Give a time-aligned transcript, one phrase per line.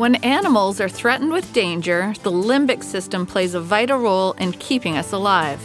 [0.00, 4.96] When animals are threatened with danger, the limbic system plays a vital role in keeping
[4.96, 5.60] us alive.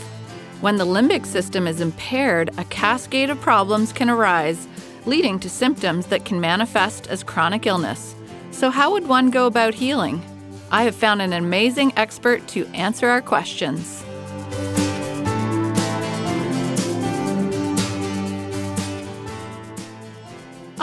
[0.60, 4.68] When the limbic system is impaired, a cascade of problems can arise,
[5.06, 8.14] leading to symptoms that can manifest as chronic illness.
[8.52, 10.22] So, how would one go about healing?
[10.70, 14.04] I have found an amazing expert to answer our questions.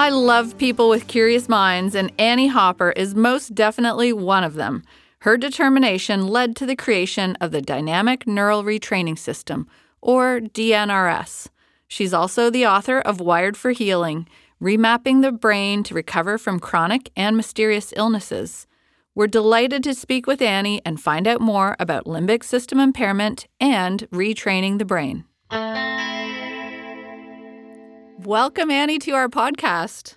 [0.03, 4.83] I love people with curious minds, and Annie Hopper is most definitely one of them.
[5.21, 9.69] Her determination led to the creation of the Dynamic Neural Retraining System,
[10.01, 11.51] or DNRS.
[11.87, 14.27] She's also the author of Wired for Healing
[14.61, 18.67] Remapping the Brain to Recover from Chronic and Mysterious Illnesses.
[19.15, 24.01] We're delighted to speak with Annie and find out more about limbic system impairment and
[24.11, 25.27] retraining the brain.
[28.25, 30.15] Welcome, Annie, to our podcast.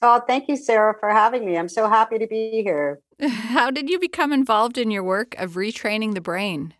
[0.00, 1.58] Oh, thank you, Sarah, for having me.
[1.58, 3.00] I'm so happy to be here.
[3.20, 6.72] How did you become involved in your work of retraining the brain?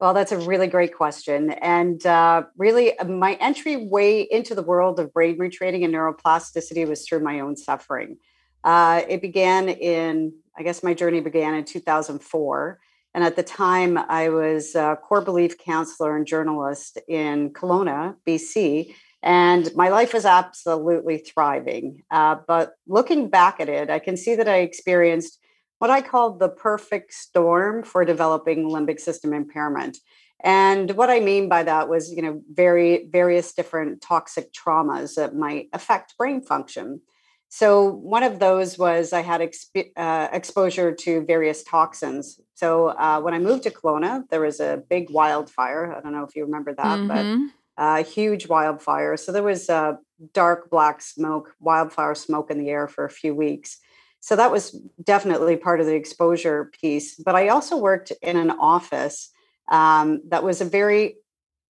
[0.00, 1.50] Well, that's a really great question.
[1.52, 7.20] And uh, really, my entryway into the world of brain retraining and neuroplasticity was through
[7.20, 8.16] my own suffering.
[8.64, 12.80] Uh, it began in, I guess my journey began in 2004.
[13.14, 18.92] And at the time, I was a core belief counselor and journalist in Kelowna, BC
[19.24, 22.02] and my life was absolutely thriving.
[22.10, 25.38] Uh, but looking back at it, I can see that I experienced
[25.78, 29.96] what I called the perfect storm for developing limbic system impairment.
[30.42, 35.34] And what I mean by that was, you know, very various different toxic traumas that
[35.34, 37.00] might affect brain function.
[37.48, 42.38] So one of those was I had exp- uh, exposure to various toxins.
[42.54, 45.94] So uh, when I moved to Kelowna, there was a big wildfire.
[45.94, 47.08] I don't know if you remember that, mm-hmm.
[47.46, 49.16] but uh, huge wildfire.
[49.16, 49.94] So there was uh,
[50.32, 53.78] dark black smoke, wildfire smoke in the air for a few weeks.
[54.20, 57.16] So that was definitely part of the exposure piece.
[57.16, 59.30] But I also worked in an office
[59.68, 61.16] um, that was a very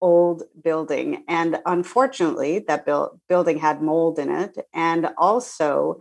[0.01, 1.25] old building.
[1.27, 4.57] And unfortunately, that bu- building had mold in it.
[4.73, 6.01] And also,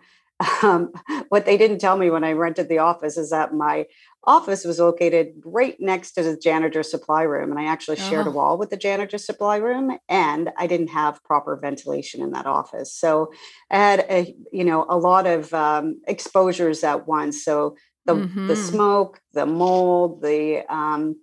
[0.61, 0.91] um,
[1.29, 3.85] what they didn't tell me when I rented the office is that my
[4.25, 8.29] office was located right next to the janitor supply room and i actually shared oh.
[8.29, 12.45] a wall with the janitor supply room and i didn't have proper ventilation in that
[12.45, 13.31] office so
[13.69, 18.47] i had a you know a lot of um, exposures at once so the, mm-hmm.
[18.47, 21.15] the smoke the mold the um,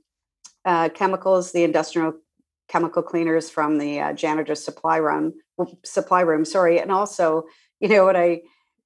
[0.64, 2.12] uh, chemicals the industrial
[2.69, 5.32] chemical cleaners from the uh, janitor supply room
[5.84, 7.44] supply room sorry and also
[7.80, 8.41] you know what i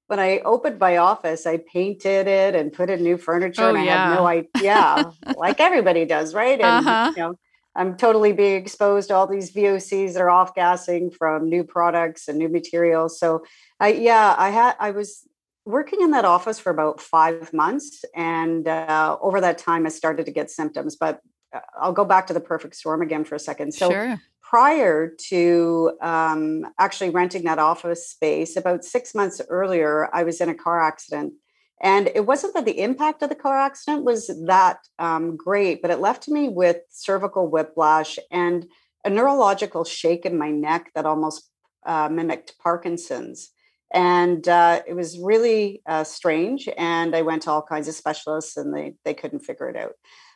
[0.07, 3.77] when I opened my office, I painted it and put in new furniture, oh, and
[3.77, 4.09] I yeah.
[4.09, 6.59] had no idea, like everybody does, right?
[6.59, 7.13] And uh-huh.
[7.15, 7.39] you know,
[7.75, 12.27] I'm totally being exposed to all these VOCs that are off gassing from new products
[12.27, 13.19] and new materials.
[13.19, 13.45] So,
[13.79, 15.27] I yeah, I had I was
[15.65, 20.27] working in that office for about five months, and uh, over that time, I started
[20.27, 20.95] to get symptoms.
[20.95, 21.19] But
[21.51, 23.73] uh, I'll go back to the perfect storm again for a second.
[23.73, 24.19] So, sure
[24.49, 30.49] prior to um, actually renting that office space, about six months earlier, I was in
[30.49, 31.33] a car accident.
[31.81, 35.91] And it wasn't that the impact of the car accident was that um, great, but
[35.91, 38.65] it left me with cervical whiplash and
[39.03, 41.49] a neurological shake in my neck that almost
[41.85, 43.49] uh, mimicked Parkinson's.
[43.93, 46.69] And uh, it was really uh, strange.
[46.77, 49.93] And I went to all kinds of specialists and they, they couldn't figure it out.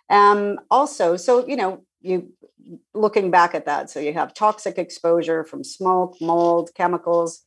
[0.10, 2.34] Um, also, so, you know, you
[2.94, 7.44] looking back at that, so you have toxic exposure from smoke, mold, chemicals,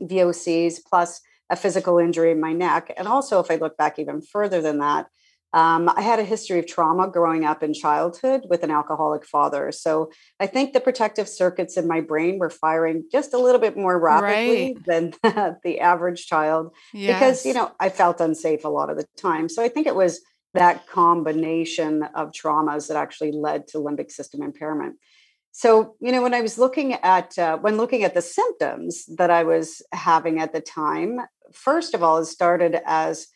[0.00, 1.20] VOCs, plus
[1.50, 2.92] a physical injury in my neck.
[2.96, 5.06] And also, if I look back even further than that,
[5.54, 9.70] um, I had a history of trauma growing up in childhood with an alcoholic father.
[9.70, 10.10] So
[10.40, 13.98] I think the protective circuits in my brain were firing just a little bit more
[13.98, 14.86] rapidly right.
[14.86, 17.18] than the average child yes.
[17.18, 19.50] because, you know, I felt unsafe a lot of the time.
[19.50, 20.22] So I think it was
[20.54, 24.96] that combination of traumas that actually led to limbic system impairment.
[25.52, 29.30] So, you know, when I was looking at uh, when looking at the symptoms that
[29.30, 31.20] I was having at the time,
[31.52, 33.26] first of all, it started as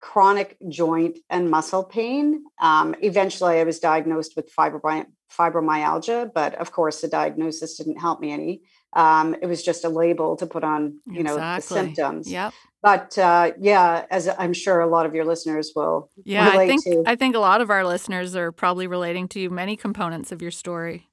[0.00, 2.44] chronic joint and muscle pain.
[2.60, 8.30] Um, eventually, I was diagnosed with fibromyalgia, but of course, the diagnosis didn't help me
[8.30, 8.62] any.
[8.92, 12.30] Um, it was just a label to put on, you know, the symptoms.
[12.30, 12.52] Yep.
[12.84, 16.10] But uh, yeah, as I'm sure a lot of your listeners will.
[16.22, 17.02] Yeah, I think to.
[17.06, 20.42] I think a lot of our listeners are probably relating to you many components of
[20.42, 21.08] your story.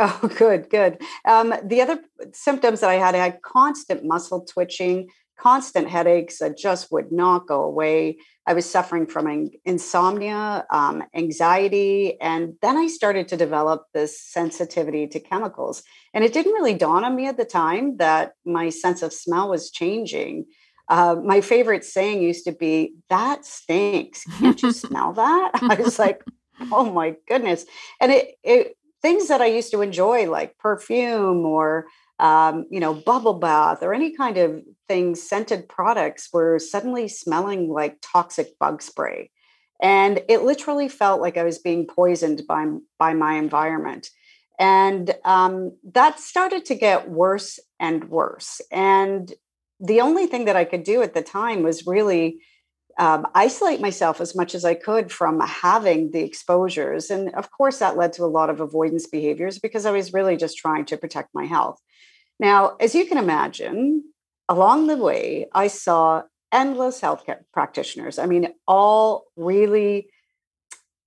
[0.00, 1.00] Oh, good, good.
[1.24, 2.00] Um, the other
[2.32, 5.06] symptoms that I had, I had constant muscle twitching,
[5.38, 8.18] constant headaches that just would not go away.
[8.44, 15.06] I was suffering from insomnia, um, anxiety, and then I started to develop this sensitivity
[15.06, 15.84] to chemicals.
[16.12, 19.48] And it didn't really dawn on me at the time that my sense of smell
[19.48, 20.46] was changing
[20.88, 24.24] uh, my favorite saying used to be, That stinks.
[24.38, 25.52] Can't you smell that?
[25.62, 26.22] I was like,
[26.72, 27.64] Oh my goodness.
[28.00, 31.86] And it, it, things that I used to enjoy, like perfume or,
[32.18, 37.68] um, you know, bubble bath or any kind of things, scented products, were suddenly smelling
[37.68, 39.30] like toxic bug spray.
[39.82, 42.66] And it literally felt like I was being poisoned by,
[42.98, 44.08] by my environment.
[44.58, 48.60] And um, that started to get worse and worse.
[48.70, 49.32] And
[49.80, 52.40] the only thing that I could do at the time was really
[52.98, 57.10] um, isolate myself as much as I could from having the exposures.
[57.10, 60.36] And of course, that led to a lot of avoidance behaviors because I was really
[60.36, 61.80] just trying to protect my health.
[62.38, 64.04] Now, as you can imagine,
[64.48, 66.22] along the way, I saw
[66.52, 68.18] endless healthcare practitioners.
[68.18, 70.08] I mean, all really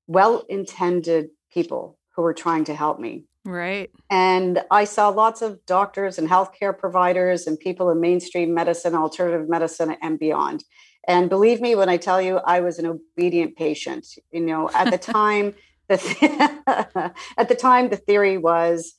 [0.08, 3.27] well intended people who were trying to help me.
[3.48, 3.90] Right.
[4.10, 9.48] And I saw lots of doctors and healthcare providers and people in mainstream medicine, alternative
[9.48, 10.66] medicine, and beyond.
[11.08, 14.06] And believe me when I tell you, I was an obedient patient.
[14.32, 15.56] You know, at the time,
[15.88, 16.32] the th-
[17.38, 18.96] at the time, the theory was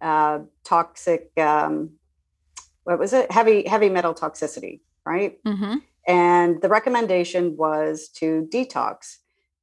[0.00, 1.32] uh, toxic.
[1.36, 1.94] Um,
[2.84, 3.32] what was it?
[3.32, 5.42] Heavy heavy metal toxicity, right?
[5.42, 5.78] Mm-hmm.
[6.06, 9.16] And the recommendation was to detox.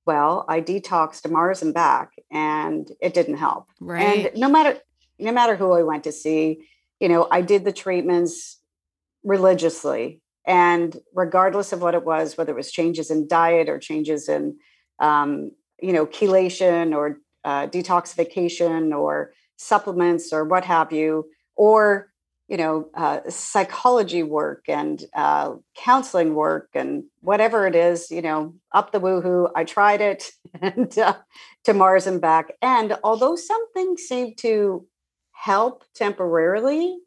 [0.05, 3.67] Well, I detoxed to Mars and back, and it didn't help.
[3.79, 4.31] Right.
[4.31, 4.79] And no matter
[5.17, 6.67] no matter who I went to see,
[6.99, 8.59] you know, I did the treatments
[9.23, 14.29] religiously, and regardless of what it was, whether it was changes in diet or changes
[14.29, 14.57] in,
[14.99, 21.25] um, you know, chelation or uh, detoxification or supplements or what have you,
[21.55, 22.11] or
[22.47, 28.53] you know, uh, psychology work and uh, counseling work and whatever it is, you know,
[28.71, 29.49] up the woohoo.
[29.55, 30.31] I tried it
[30.61, 31.15] and uh,
[31.63, 32.53] to Mars and back.
[32.61, 34.85] And although some things seemed to
[35.31, 36.97] help temporarily,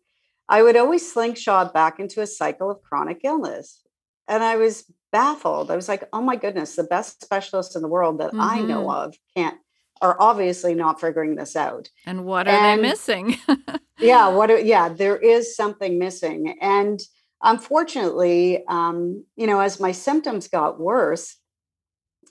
[0.48, 3.82] I would always slingshot back into a cycle of chronic illness.
[4.26, 5.70] And I was baffled.
[5.70, 8.40] I was like, oh my goodness, the best specialist in the world that mm-hmm.
[8.40, 9.08] I know mm-hmm.
[9.08, 9.58] of can't
[10.00, 11.88] are obviously not figuring this out.
[12.06, 13.36] And what are and, they missing?
[13.98, 14.50] yeah, what?
[14.50, 17.00] are, Yeah, there is something missing, and
[17.42, 21.36] unfortunately, um, you know, as my symptoms got worse,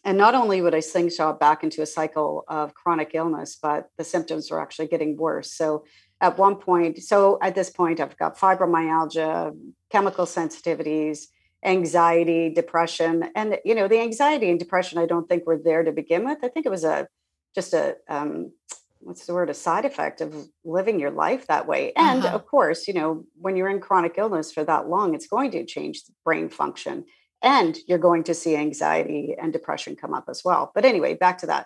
[0.03, 4.03] and not only would I slingshot back into a cycle of chronic illness, but the
[4.03, 5.51] symptoms were actually getting worse.
[5.51, 5.83] So
[6.21, 9.57] at one point, so at this point, I've got fibromyalgia,
[9.91, 11.25] chemical sensitivities,
[11.63, 15.91] anxiety, depression, and you know, the anxiety and depression, I don't think were there to
[15.91, 16.39] begin with.
[16.43, 17.07] I think it was a
[17.57, 18.51] just a um,
[18.99, 21.91] what's the word a side effect of living your life that way.
[21.95, 22.35] And uh-huh.
[22.35, 25.65] of course you know when you're in chronic illness for that long it's going to
[25.65, 27.05] change brain function
[27.41, 30.71] and you're going to see anxiety and depression come up as well.
[30.75, 31.65] But anyway back to that.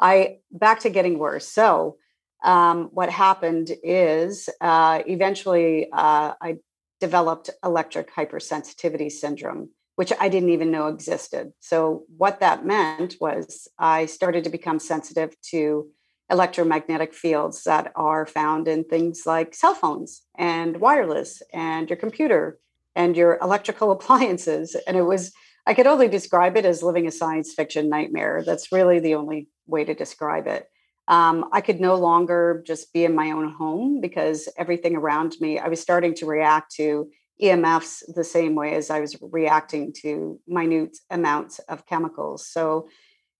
[0.00, 1.46] I back to getting worse.
[1.46, 1.98] So
[2.42, 6.56] um, what happened is uh, eventually uh, i
[7.00, 11.52] developed electric hypersensitivity syndrome which I didn't even know existed.
[11.58, 15.88] So, what that meant was I started to become sensitive to
[16.30, 22.60] electromagnetic fields that are found in things like cell phones and wireless and your computer
[22.94, 24.76] and your electrical appliances.
[24.86, 25.32] And it was,
[25.66, 28.44] I could only describe it as living a science fiction nightmare.
[28.46, 30.68] That's really the only way to describe it.
[31.08, 35.58] Um, I could no longer just be in my own home because everything around me,
[35.58, 37.10] I was starting to react to
[37.42, 42.46] EMFs the same way as I was reacting to minute amounts of chemicals.
[42.46, 42.88] So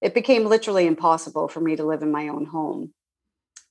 [0.01, 2.93] it became literally impossible for me to live in my own home.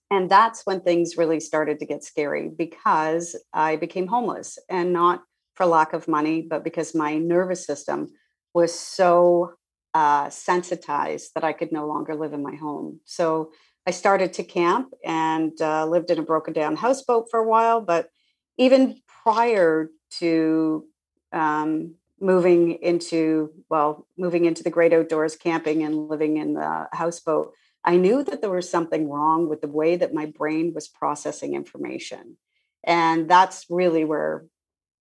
[0.10, 5.24] And that's when things really started to get scary because I became homeless and not
[5.56, 8.08] for lack of money, but because my nervous system
[8.54, 9.54] was so
[9.94, 13.00] uh, sensitized that I could no longer live in my home.
[13.06, 13.52] So
[13.86, 17.82] I started to camp and uh, lived in a broken down houseboat for a while.
[17.82, 18.10] But
[18.58, 20.86] even prior to
[21.34, 27.54] um, moving into well moving into the great outdoors camping and living in the houseboat
[27.84, 31.54] i knew that there was something wrong with the way that my brain was processing
[31.54, 32.38] information.
[32.84, 34.46] And that's really where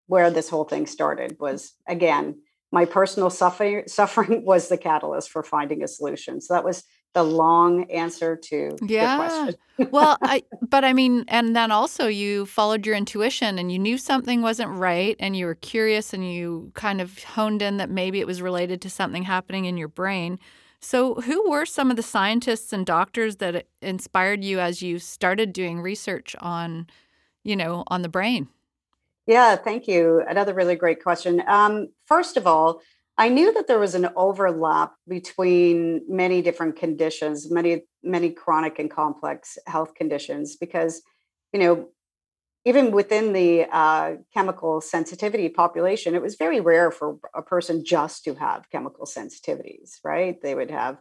[0.09, 5.43] where this whole thing started was again my personal suffering suffering was the catalyst for
[5.43, 6.41] finding a solution.
[6.41, 6.85] So that was
[7.17, 9.55] the long answer to the question.
[9.79, 9.87] yeah.
[9.91, 13.97] well, I but I mean, and then also you followed your intuition and you knew
[13.97, 18.21] something wasn't right and you were curious and you kind of honed in that maybe
[18.21, 20.39] it was related to something happening in your brain.
[20.79, 25.55] So, who were some of the scientists and doctors that inspired you as you started
[25.55, 26.87] doing research on,
[27.45, 28.49] you know, on the brain?
[29.27, 30.23] Yeah, thank you.
[30.29, 31.43] Another really great question.
[31.47, 32.83] Um, first of all,
[33.19, 38.91] I knew that there was an overlap between many different conditions, many, many chronic and
[38.91, 41.03] complex health conditions, because,
[41.53, 41.89] you know,
[42.67, 48.25] even within the uh, chemical sensitivity population, it was very rare for a person just
[48.25, 50.43] to have chemical sensitivities, right?
[50.43, 50.99] They would have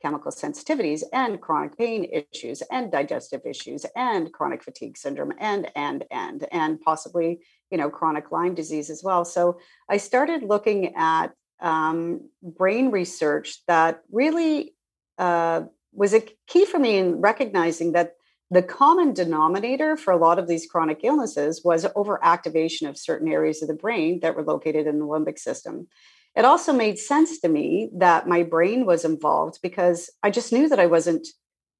[0.00, 6.04] chemical sensitivities and chronic pain issues and digestive issues and chronic fatigue syndrome and and
[6.10, 9.58] and and possibly you know chronic lyme disease as well so
[9.88, 14.74] i started looking at um, brain research that really
[15.18, 15.62] uh,
[15.92, 18.14] was a key for me in recognizing that
[18.50, 23.60] the common denominator for a lot of these chronic illnesses was overactivation of certain areas
[23.60, 25.86] of the brain that were located in the limbic system.
[26.34, 30.68] It also made sense to me that my brain was involved because I just knew
[30.68, 31.26] that I wasn't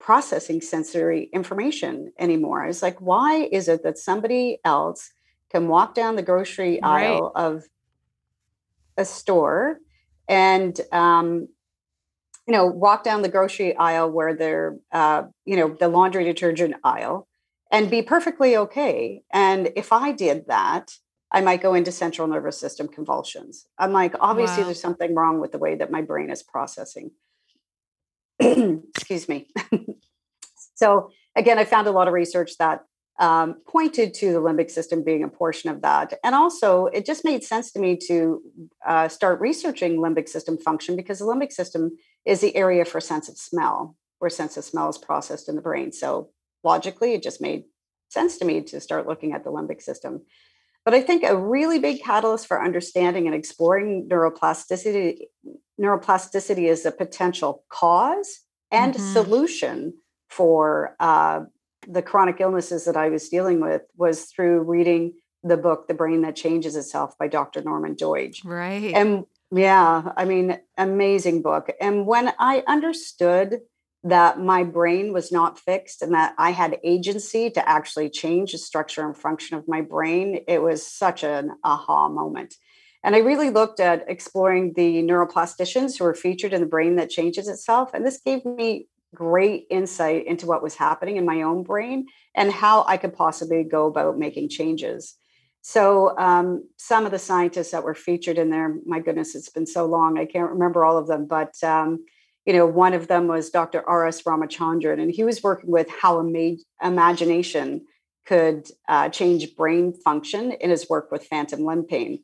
[0.00, 2.64] processing sensory information anymore.
[2.64, 5.10] I was like, why is it that somebody else
[5.50, 7.04] can walk down the grocery right.
[7.04, 7.64] aisle of
[8.98, 9.78] a store
[10.28, 11.48] and um,
[12.48, 16.74] you know, walk down the grocery aisle where they're, uh, you know, the laundry detergent
[16.82, 17.28] aisle
[17.70, 19.22] and be perfectly okay.
[19.30, 20.92] And if I did that,
[21.30, 23.66] I might go into central nervous system convulsions.
[23.78, 24.68] I'm like, obviously, wow.
[24.68, 27.10] there's something wrong with the way that my brain is processing.
[28.40, 29.48] Excuse me.
[30.74, 32.84] so, again, I found a lot of research that
[33.18, 36.14] um, pointed to the limbic system being a portion of that.
[36.22, 38.40] And also, it just made sense to me to
[38.86, 43.28] uh, start researching limbic system function because the limbic system is the area for sense
[43.28, 45.92] of smell, where sense of smell is processed in the brain.
[45.92, 46.30] So,
[46.62, 47.64] logically, it just made
[48.08, 50.22] sense to me to start looking at the limbic system.
[50.84, 55.18] But I think a really big catalyst for understanding and exploring neuroplasticity,
[55.78, 59.12] neuroplasticity is a potential cause and mm-hmm.
[59.12, 59.94] solution
[60.30, 61.40] for uh,
[61.88, 66.22] the chronic illnesses that I was dealing with was through reading the book The Brain
[66.22, 67.62] That Changes Itself by Dr.
[67.62, 68.44] Norman Doidge.
[68.44, 68.92] Right.
[68.94, 71.70] And yeah, I mean, amazing book.
[71.80, 73.60] And when I understood
[74.04, 78.58] that my brain was not fixed and that I had agency to actually change the
[78.58, 82.54] structure and function of my brain, it was such an aha moment.
[83.02, 87.10] And I really looked at exploring the neuroplasticians who are featured in the brain that
[87.10, 87.94] changes itself.
[87.94, 92.52] And this gave me great insight into what was happening in my own brain and
[92.52, 95.14] how I could possibly go about making changes.
[95.62, 99.66] So, um, some of the scientists that were featured in there, my goodness, it's been
[99.66, 102.04] so long, I can't remember all of them, but um,
[102.46, 103.86] you know, one of them was Dr.
[103.86, 104.22] R.S.
[104.22, 107.84] Ramachandran, and he was working with how ima- imagination
[108.24, 112.22] could uh, change brain function in his work with phantom limb pain.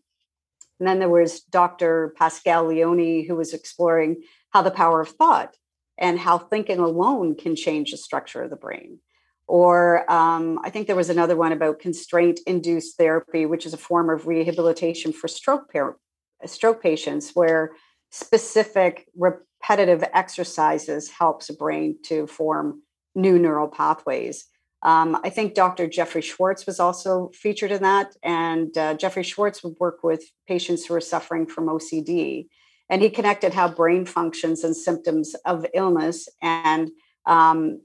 [0.79, 2.15] And then there was Dr.
[2.17, 5.57] Pascal Leone, who was exploring how the power of thought
[5.99, 8.99] and how thinking alone can change the structure of the brain.
[9.47, 13.79] Or um, I think there was another one about constraint induced therapy, which is a
[13.79, 15.99] form of rehabilitation for stroke, par-
[16.47, 17.73] stroke patients, where
[18.11, 22.83] specific repetitive exercises helps a brain to form
[23.15, 24.47] new neural pathways.
[24.83, 25.87] Um, I think Dr.
[25.87, 28.15] Jeffrey Schwartz was also featured in that.
[28.23, 32.49] And uh, Jeffrey Schwartz would work with patients who are suffering from OCD
[32.91, 36.91] and he connected how brain functions and symptoms of illness and
[37.27, 37.81] um,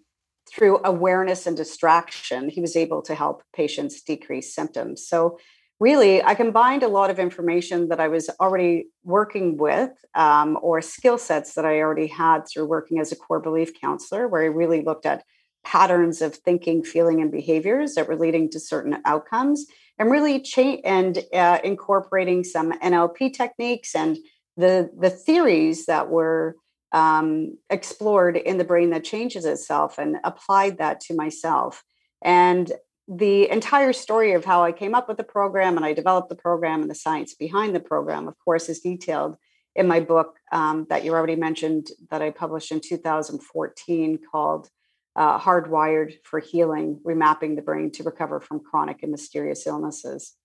[0.50, 5.08] through awareness and distraction he was able to help patients decrease symptoms.
[5.08, 5.38] So
[5.80, 10.82] really i combined a lot of information that i was already working with um, or
[10.82, 14.46] skill sets that i already had through working as a core belief counselor where i
[14.46, 15.24] really looked at
[15.64, 19.66] patterns of thinking feeling and behaviors that were leading to certain outcomes
[19.98, 20.44] and really
[20.84, 24.18] and uh, incorporating some nlp techniques and
[24.60, 26.56] the the theories that were
[26.92, 31.84] um, explored in the brain that changes itself and applied that to myself.
[32.22, 32.72] And
[33.08, 36.36] the entire story of how i came up with the program and i developed the
[36.36, 39.36] program and the science behind the program of course is detailed
[39.76, 44.70] in my book um, that you already mentioned that i published in 2014 called
[45.16, 50.36] uh, hardwired for healing remapping the brain to recover from chronic and mysterious illnesses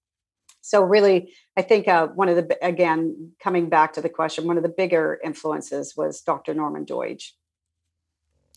[0.64, 4.56] so really i think uh, one of the again coming back to the question one
[4.56, 7.30] of the bigger influences was dr norman doidge.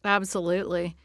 [0.03, 0.95] Absolutely.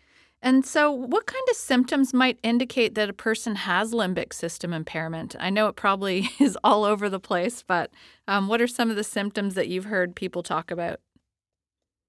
[0.44, 5.34] And so what kind of symptoms might indicate that a person has limbic system impairment?
[5.38, 7.90] I know it probably is all over the place but
[8.28, 11.00] um, what are some of the symptoms that you've heard people talk about?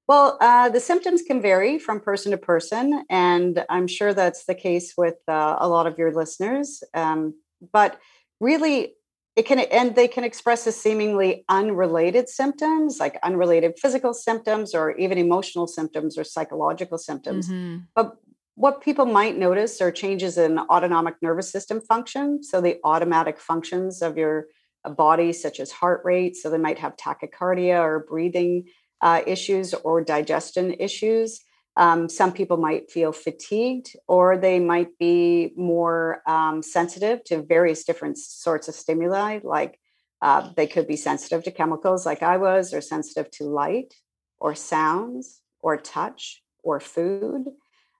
[0.07, 4.53] Well, uh, the symptoms can vary from person to person, and I'm sure that's the
[4.53, 6.83] case with uh, a lot of your listeners.
[6.93, 7.35] Um,
[7.71, 8.00] but
[8.43, 8.95] really
[9.35, 14.95] it can and they can express as seemingly unrelated symptoms like unrelated physical symptoms or
[14.97, 17.50] even emotional symptoms or psychological symptoms.
[17.50, 17.77] Mm-hmm.
[17.95, 18.17] but
[18.55, 22.43] what people might notice are changes in autonomic nervous system function.
[22.43, 24.45] So the automatic functions of your
[24.85, 28.65] uh, body such as heart rate so they might have tachycardia or breathing
[29.01, 31.39] uh, issues or digestion issues
[31.75, 37.84] Um, some people might feel fatigued, or they might be more um, sensitive to various
[37.84, 39.80] different sorts of stimuli, like
[40.22, 43.94] uh, they could be sensitive to chemicals, like I was, or sensitive to light,
[44.39, 47.46] or sounds, or touch, or food.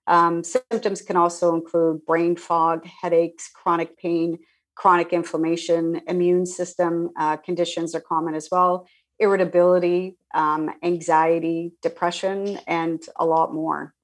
[0.06, 4.38] Um, symptoms can also include brain fog, headaches, chronic pain,
[4.74, 8.86] chronic inflammation, immune system uh, conditions are common as well,
[9.18, 13.94] irritability, um, anxiety, depression, and a lot more.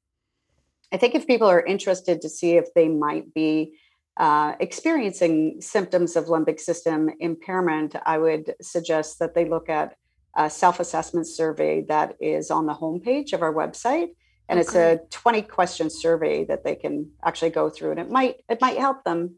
[0.92, 3.74] I think if people are interested to see if they might be
[4.16, 9.96] uh, experiencing symptoms of limbic system impairment, I would suggest that they look at
[10.36, 14.10] a self assessment survey that is on the homepage of our website.
[14.48, 14.66] And okay.
[14.66, 18.60] it's a 20 question survey that they can actually go through, and it might it
[18.60, 19.36] might help them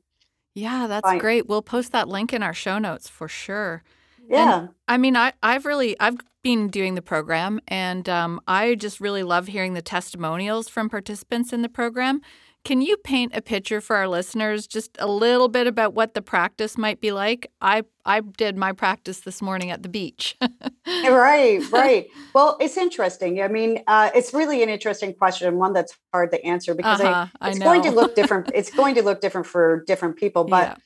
[0.55, 1.19] yeah, that's Fine.
[1.19, 1.47] great.
[1.49, 3.83] We'll post that link in our show notes for sure.
[4.29, 4.61] Yeah.
[4.61, 9.01] And, I mean, I, I've really I've been doing the program, and um, I just
[9.01, 12.21] really love hearing the testimonials from participants in the program.
[12.65, 16.23] Can you paint a picture for our listeners, just a little bit about what the
[16.23, 17.51] practice might be like?
[17.61, 20.37] I I did my practice this morning at the beach.
[20.87, 22.07] right, right.
[22.35, 23.43] Well, it's interesting.
[23.43, 27.27] I mean, uh, it's really an interesting question one that's hard to answer because uh-huh,
[27.41, 28.51] I, it's I going to look different.
[28.55, 30.69] it's going to look different for different people, but.
[30.69, 30.77] Yeah.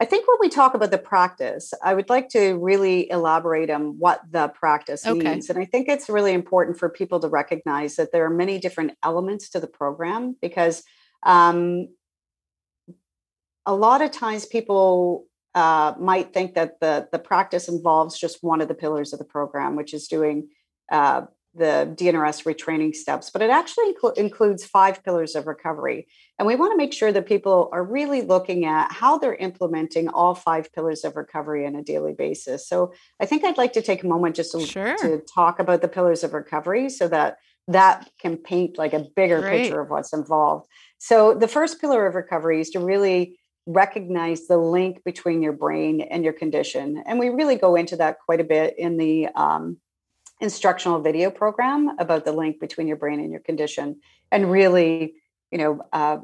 [0.00, 3.98] I think when we talk about the practice, I would like to really elaborate on
[3.98, 5.18] what the practice okay.
[5.18, 5.48] means.
[5.48, 8.92] And I think it's really important for people to recognize that there are many different
[9.02, 10.82] elements to the program because
[11.22, 11.88] um,
[13.64, 18.60] a lot of times people uh, might think that the, the practice involves just one
[18.60, 20.48] of the pillars of the program, which is doing
[20.92, 21.22] uh,
[21.54, 26.06] the DNRS retraining steps, but it actually incl- includes five pillars of recovery.
[26.38, 30.08] And we want to make sure that people are really looking at how they're implementing
[30.08, 32.68] all five pillars of recovery on a daily basis.
[32.68, 34.96] So I think I'd like to take a moment just to, sure.
[34.98, 37.38] to talk about the pillars of recovery so that
[37.68, 39.62] that can paint like a bigger Great.
[39.62, 40.66] picture of what's involved.
[40.98, 46.00] So, the first pillar of recovery is to really recognize the link between your brain
[46.00, 47.02] and your condition.
[47.04, 49.78] And we really go into that quite a bit in the um,
[50.40, 55.14] instructional video program about the link between your brain and your condition and really,
[55.50, 56.18] you know, uh,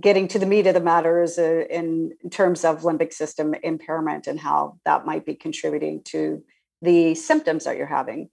[0.00, 4.26] getting to the meat of the matters uh, in, in terms of limbic system impairment
[4.26, 6.42] and how that might be contributing to
[6.82, 8.28] the symptoms that you're having.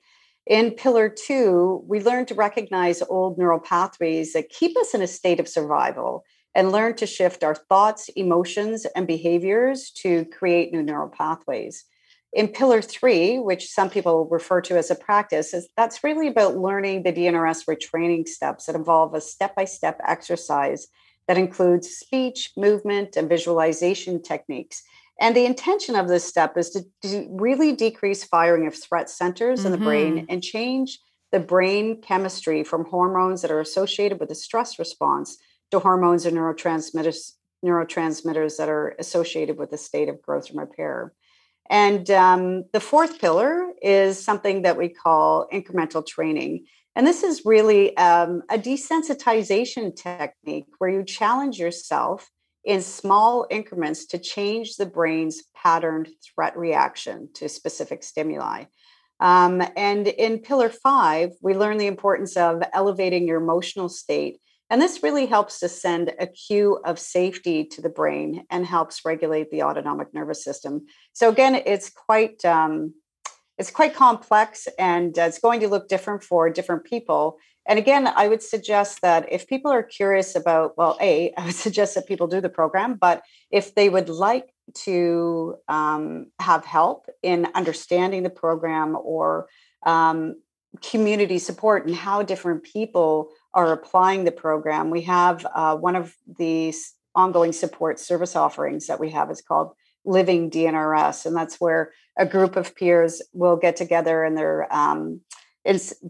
[0.45, 5.07] In pillar two, we learn to recognize old neural pathways that keep us in a
[5.07, 6.23] state of survival
[6.55, 11.86] and learn to shift our thoughts, emotions, and behaviors to create new neural pathways.
[12.33, 16.57] In pillar three, which some people refer to as a practice, is that's really about
[16.57, 20.88] learning the DNRS retraining steps that involve a step-by-step exercise
[21.27, 24.83] that includes speech, movement, and visualization techniques
[25.19, 29.59] and the intention of this step is to, to really decrease firing of threat centers
[29.59, 29.67] mm-hmm.
[29.67, 30.25] in the brain mm-hmm.
[30.29, 30.99] and change
[31.31, 35.37] the brain chemistry from hormones that are associated with the stress response
[35.71, 37.33] to hormones and neurotransmitters
[37.65, 41.11] neurotransmitters that are associated with the state of growth and repair.
[41.71, 46.67] And um, the fourth pillar is something that we call incremental training.
[46.97, 52.27] And this is really um, a desensitization technique where you challenge yourself
[52.65, 58.63] in small increments to change the brain's patterned threat reaction to specific stimuli.
[59.19, 64.39] Um, and in pillar five, we learn the importance of elevating your emotional state.
[64.71, 69.05] And this really helps to send a cue of safety to the brain and helps
[69.05, 70.88] regulate the autonomic nervous system.
[71.13, 72.95] So again, it's quite um,
[73.58, 77.38] it's quite complex and it's going to look different for different people.
[77.67, 81.56] And again, I would suggest that if people are curious about, well, A, I would
[81.56, 84.54] suggest that people do the program, but if they would like
[84.86, 89.48] to um, have help in understanding the program or
[89.86, 90.36] um,
[90.82, 96.15] community support and how different people are applying the program, we have uh, one of
[96.38, 99.72] these ongoing support service offerings that we have is called
[100.08, 101.26] Living DNRS.
[101.26, 105.22] And that's where a group of peers will get together and they're um,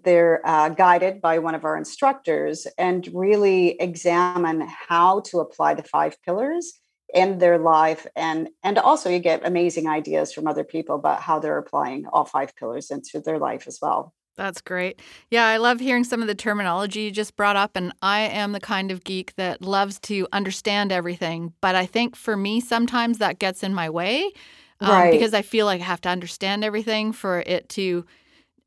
[0.04, 5.84] they're uh, guided by one of our instructors and really examine how to apply the
[5.84, 6.80] five pillars
[7.14, 11.40] in their life and and also you get amazing ideas from other people about how
[11.40, 15.02] they're applying all five pillars into their life as well that's great.
[15.30, 17.76] Yeah, I love hearing some of the terminology you just brought up.
[17.76, 21.54] And I am the kind of geek that loves to understand everything.
[21.60, 24.32] But I think for me, sometimes that gets in my way
[24.80, 25.12] um, right.
[25.12, 28.06] because I feel like I have to understand everything for it to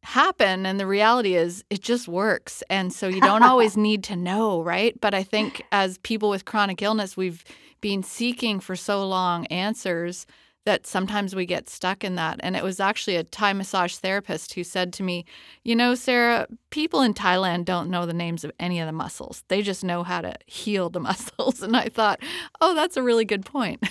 [0.03, 4.17] happen and the reality is it just works and so you don't always need to
[4.17, 7.45] know right but i think as people with chronic illness we've
[7.83, 10.27] been seeking for so long answers
[10.65, 12.39] that sometimes we get stuck in that.
[12.43, 15.25] And it was actually a Thai massage therapist who said to me,
[15.65, 19.43] You know, Sarah, people in Thailand don't know the names of any of the muscles.
[19.49, 21.63] They just know how to heal the muscles.
[21.63, 22.21] And I thought,
[22.61, 23.83] Oh, that's a really good point.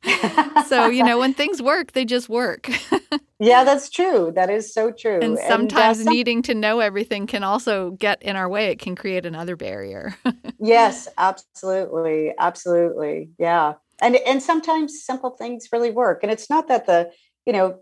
[0.66, 2.68] so, you know, when things work, they just work.
[3.38, 4.32] yeah, that's true.
[4.34, 5.20] That is so true.
[5.20, 8.66] And sometimes and, uh, needing to know everything can also get in our way.
[8.66, 10.16] It can create another barrier.
[10.58, 12.34] yes, absolutely.
[12.36, 13.30] Absolutely.
[13.38, 17.10] Yeah and and sometimes simple things really work and it's not that the
[17.46, 17.78] you know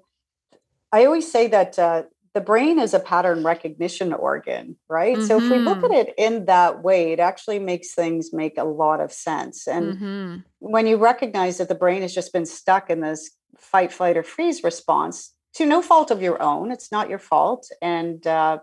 [0.93, 2.03] i always say that uh,
[2.35, 5.27] the brain is a pattern recognition organ right mm-hmm.
[5.27, 6.09] so if we look at mm-hmm.
[6.09, 10.37] it in that way it actually makes things make a lot of sense and mm-hmm.
[10.59, 14.23] when you recognize that the brain has just been stuck in this fight flight or
[14.23, 18.59] freeze response to no fault of your own it's not your fault and uh,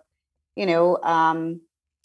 [0.56, 1.62] you know um,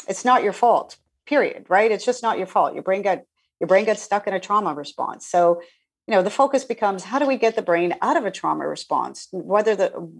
[0.08, 3.20] it's not your fault period right it's just not your fault your brain got
[3.60, 5.26] your brain gets stuck in a trauma response.
[5.26, 5.60] So,
[6.06, 8.66] you know, the focus becomes how do we get the brain out of a trauma
[8.66, 10.10] response, whether the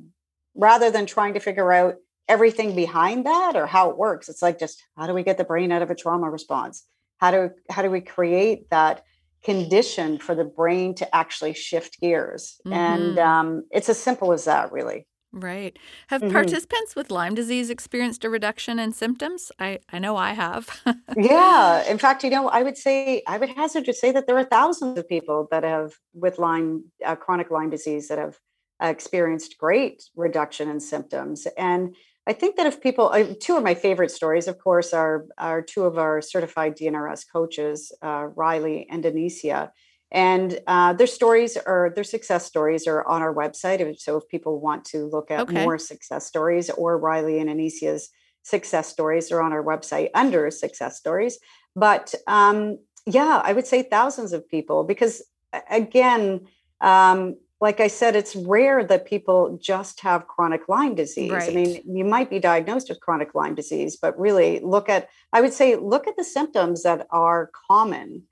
[0.55, 1.96] rather than trying to figure out
[2.29, 4.29] everything behind that or how it works.
[4.29, 6.85] It's like just how do we get the brain out of a trauma response?
[7.18, 9.03] How do how do we create that
[9.42, 12.61] condition for the brain to actually shift gears?
[12.66, 12.72] Mm-hmm.
[12.72, 15.07] And um, it's as simple as that, really.
[15.33, 15.79] Right.
[16.07, 16.33] Have mm-hmm.
[16.33, 19.53] participants with Lyme disease experienced a reduction in symptoms?
[19.59, 20.81] I, I know I have.
[21.17, 21.85] yeah.
[21.88, 24.45] In fact, you know, I would say, I would hazard to say that there are
[24.45, 28.38] thousands of people that have, with Lyme, uh, chronic Lyme disease, that have
[28.83, 31.47] uh, experienced great reduction in symptoms.
[31.59, 31.95] And
[32.27, 35.61] I think that if people, uh, two of my favorite stories, of course, are, are
[35.61, 39.71] two of our certified DNRS coaches, uh, Riley and Anicia
[40.11, 43.99] and uh, their stories or their success stories are on our website.
[43.99, 45.64] So if people want to look at okay.
[45.64, 48.09] more success stories or Riley and Anicia's
[48.42, 51.38] success stories are on our website under success stories.
[51.77, 55.23] But um, yeah, I would say thousands of people because
[55.71, 56.47] again,
[56.81, 61.33] um, like I said, it's rare that people just have chronic Lyme disease.
[61.33, 61.51] Right.
[61.51, 65.40] I mean, you might be diagnosed with chronic Lyme disease, but really look at, I
[65.40, 68.23] would say, look at the symptoms that are common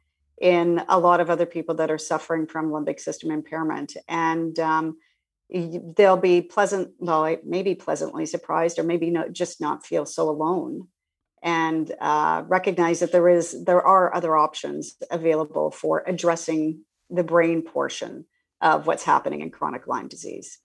[0.41, 3.97] in a lot of other people that are suffering from limbic system impairment.
[4.09, 4.97] And um,
[5.51, 10.89] they'll be pleasant, well, maybe pleasantly surprised, or maybe not, just not feel so alone,
[11.43, 17.63] and uh, recognize that there is there are other options available for addressing the brain
[17.63, 18.25] portion
[18.61, 20.59] of what's happening in chronic Lyme disease.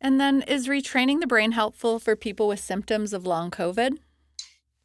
[0.00, 3.98] And then, is retraining the brain helpful for people with symptoms of long COVID?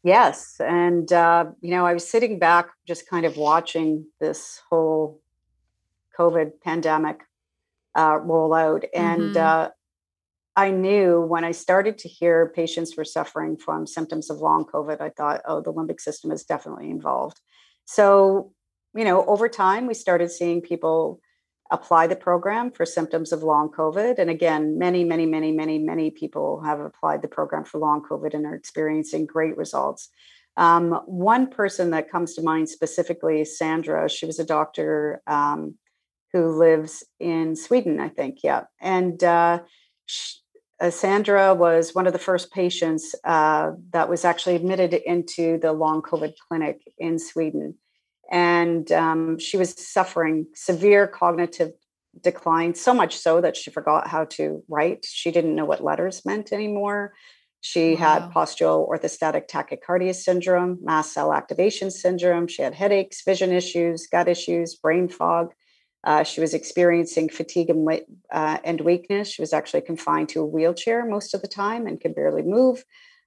[0.03, 0.55] Yes.
[0.59, 5.21] And, uh, you know, I was sitting back just kind of watching this whole
[6.17, 7.21] COVID pandemic
[7.95, 8.85] uh, roll out.
[8.93, 9.37] And mm-hmm.
[9.37, 9.69] uh,
[10.55, 15.01] I knew when I started to hear patients were suffering from symptoms of long COVID,
[15.01, 17.39] I thought, oh, the limbic system is definitely involved.
[17.85, 18.53] So,
[18.95, 21.19] you know, over time, we started seeing people
[21.71, 24.19] apply the program for symptoms of long COVID.
[24.19, 28.33] And again, many, many, many, many, many people have applied the program for long COVID
[28.33, 30.09] and are experiencing great results.
[30.55, 34.09] Um, one person that comes to mind specifically is Sandra.
[34.09, 35.75] She was a doctor um,
[36.33, 38.39] who lives in Sweden, I think.
[38.43, 38.63] Yeah.
[38.81, 39.61] And uh,
[40.05, 40.37] she,
[40.79, 45.73] uh, Sandra was one of the first patients uh, that was actually admitted into the
[45.73, 47.75] long COVID clinic in Sweden
[48.29, 51.71] and um, she was suffering severe cognitive
[52.21, 55.05] decline so much so that she forgot how to write.
[55.07, 57.13] She didn't know what letters meant anymore.
[57.61, 57.97] She wow.
[57.97, 62.47] had postural orthostatic tachycardia syndrome mast cell activation syndrome.
[62.47, 65.53] She had headaches vision issues gut issues brain fog.
[66.03, 69.29] Uh, she was experiencing fatigue and, uh, and weakness.
[69.29, 72.85] She was actually confined to a wheelchair most of the time and could barely move.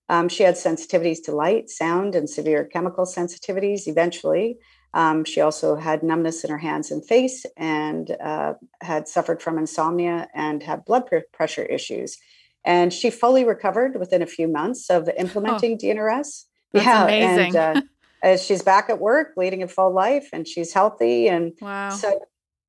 [0.08, 3.86] Um, she had sensitivities to light sound and severe chemical sensitivities.
[3.86, 4.58] Eventually
[4.92, 9.58] um, she also had numbness in her hands and face and uh, had suffered from
[9.58, 12.18] insomnia and had blood pressure issues.
[12.64, 16.44] And she fully recovered within a few months of implementing oh, DNRS.
[16.72, 17.56] That's yeah, amazing.
[17.56, 17.82] And
[18.22, 21.28] uh, she's back at work, leading a full life, and she's healthy.
[21.28, 21.90] And wow.
[21.90, 22.20] so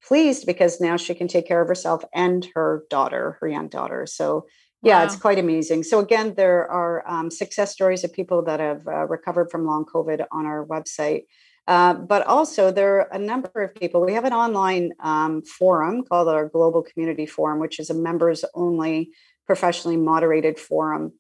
[0.04, 4.06] pleased because now she can take care of herself and her daughter, her young daughter.
[4.06, 4.46] So
[4.84, 5.06] yeah, wow.
[5.06, 5.84] it's quite amazing.
[5.84, 9.86] So again, there are um, success stories of people that have uh, recovered from long
[9.86, 11.24] COVID on our website.
[11.72, 14.02] Uh, but also, there are a number of people.
[14.02, 18.44] We have an online um, forum called our Global Community Forum, which is a members
[18.54, 19.12] only
[19.48, 21.14] professionally moderated forum.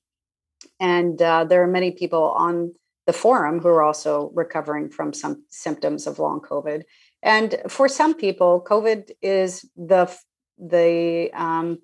[0.78, 2.74] And uh, there are many people on
[3.08, 6.84] the forum who are also recovering from some symptoms of long COVID.
[7.24, 10.14] And for some people, COVID is the
[10.60, 11.80] the um,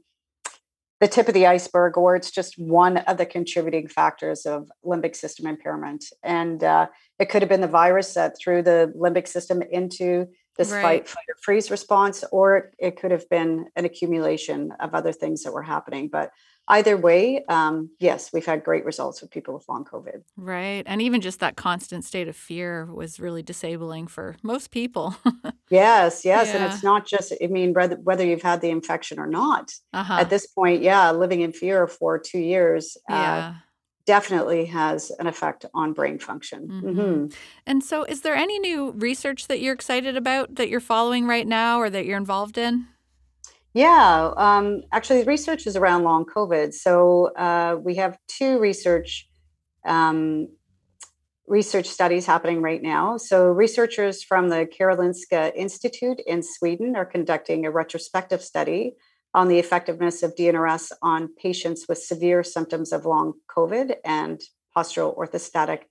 [0.99, 5.15] the tip of the iceberg, or it's just one of the contributing factors of limbic
[5.15, 6.05] system impairment.
[6.23, 6.87] And uh,
[7.19, 10.81] it could have been the virus that threw the limbic system into this right.
[10.81, 15.43] fight, fight or freeze response, or it could have been an accumulation of other things
[15.43, 16.09] that were happening.
[16.11, 16.31] But
[16.67, 20.23] either way, um, yes, we've had great results with people with long COVID.
[20.35, 20.83] Right.
[20.85, 25.15] And even just that constant state of fear was really disabling for most people.
[25.69, 26.47] yes, yes.
[26.47, 26.55] Yeah.
[26.55, 29.71] And it's not just, I mean, whether, whether you've had the infection or not.
[29.93, 30.17] Uh-huh.
[30.19, 32.97] At this point, yeah, living in fear for two years.
[33.09, 33.35] Uh, yeah.
[33.35, 33.53] Uh,
[34.05, 36.67] definitely has an effect on brain function.
[36.67, 36.99] Mm-hmm.
[36.99, 37.25] Mm-hmm.
[37.67, 41.45] And so, is there any new research that you're excited about that you're following right
[41.45, 42.87] now or that you're involved in?
[43.77, 46.73] Yeah, um, actually, research is around long COVID.
[46.73, 49.29] So uh, we have two research
[49.85, 50.47] um,
[51.45, 53.17] research studies happening right now.
[53.17, 58.95] So researchers from the Karolinska Institute in Sweden are conducting a retrospective study
[59.35, 64.41] on the effectiveness of DNRS on patients with severe symptoms of long COVID and
[64.75, 65.81] postural orthostatic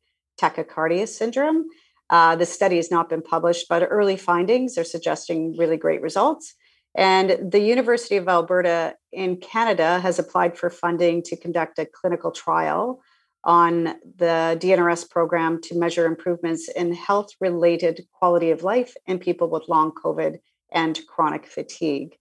[0.41, 1.67] tachycardia syndrome.
[2.11, 6.57] Uh, the study has not been published, but early findings are suggesting really great results.
[6.97, 12.33] And the University of Alberta in Canada has applied for funding to conduct a clinical
[12.33, 13.03] trial
[13.45, 13.85] on
[14.17, 19.69] the DNRS program to measure improvements in health related quality of life in people with
[19.69, 20.39] long COVID
[20.73, 22.17] and chronic fatigue.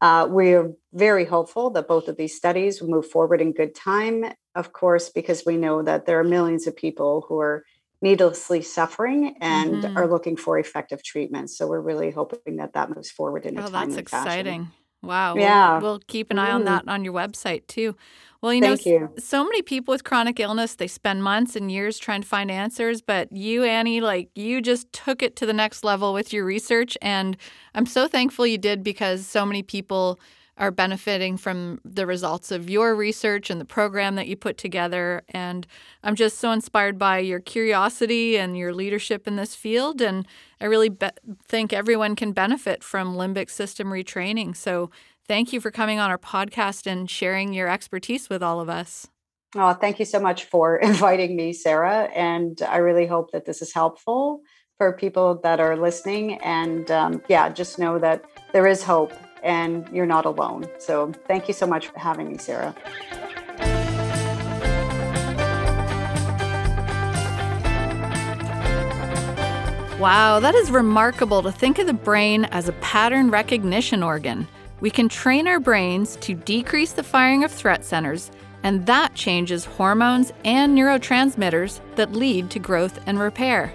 [0.00, 4.24] Uh, we're very hopeful that both of these studies will move forward in good time,
[4.54, 7.64] of course, because we know that there are millions of people who are
[8.00, 9.96] needlessly suffering and mm-hmm.
[9.96, 11.56] are looking for effective treatments.
[11.56, 14.64] So we're really hoping that that moves forward in a oh, timely that's exciting.
[14.64, 14.74] Fashion.
[15.02, 15.36] Wow.
[15.36, 15.78] Yeah.
[15.78, 16.90] We'll, we'll, keep an eye on that mm-hmm.
[16.90, 17.96] on your website too.
[18.40, 19.10] Well, you Thank know, you.
[19.18, 23.02] so many people with chronic illness, they spend months and years trying to find answers,
[23.02, 26.96] but you, Annie, like you just took it to the next level with your research.
[27.02, 27.36] And
[27.74, 30.20] I'm so thankful you did because so many people
[30.58, 35.22] are benefiting from the results of your research and the program that you put together.
[35.28, 35.66] And
[36.02, 40.00] I'm just so inspired by your curiosity and your leadership in this field.
[40.00, 40.26] And
[40.60, 41.10] I really be-
[41.46, 44.56] think everyone can benefit from limbic system retraining.
[44.56, 44.90] So
[45.28, 49.08] thank you for coming on our podcast and sharing your expertise with all of us.
[49.54, 52.10] Oh, thank you so much for inviting me, Sarah.
[52.14, 54.40] And I really hope that this is helpful
[54.76, 56.34] for people that are listening.
[56.42, 60.68] And um, yeah, just know that there is hope and you're not alone.
[60.78, 62.74] So thank you so much for having me, Sarah.
[69.98, 74.46] Wow, that is remarkable to think of the brain as a pattern recognition organ.
[74.80, 78.30] We can train our brains to decrease the firing of threat centers,
[78.62, 83.72] and that changes hormones and neurotransmitters that lead to growth and repair.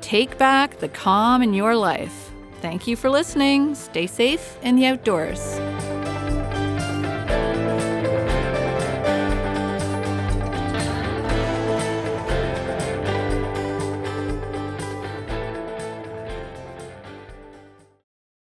[0.00, 2.31] Take back the calm in your life.
[2.62, 3.74] Thank you for listening.
[3.74, 5.58] Stay safe in the outdoors.